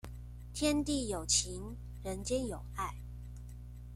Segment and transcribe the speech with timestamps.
[0.51, 2.91] 天地有情，人間有愛